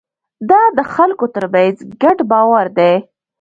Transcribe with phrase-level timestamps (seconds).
[0.49, 2.93] دا د خلکو ترمنځ ګډ باور دی.